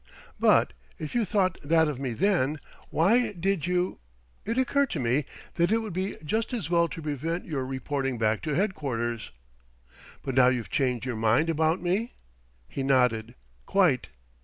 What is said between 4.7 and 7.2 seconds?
to me that it would be just as well to